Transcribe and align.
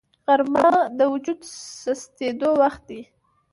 غرمه 0.25 0.67
د 0.97 0.99
وجود 1.13 1.39
سستېدو 1.81 2.49
وخت 2.61 2.81
دی 2.89 3.01